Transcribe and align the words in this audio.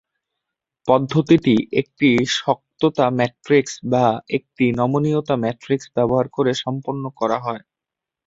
পদ্ধতিটি 0.87 1.55
একটি 1.81 2.09
শক্ততা 2.37 3.05
ম্যাট্রিক্স 3.17 3.73
বা 3.91 4.05
একটি 4.37 4.65
নমনীয়তা 4.79 5.35
ম্যাট্রিক্স 5.43 5.85
ব্যবহার 5.95 6.27
করে 6.29 6.51
সম্পন্ন 6.63 7.03
করা 7.19 7.37
হয়। 7.39 7.63